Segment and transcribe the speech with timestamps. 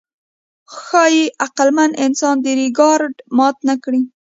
[0.77, 4.01] ښایي عقلمن انسان دا ریکارډ مات نهکړي.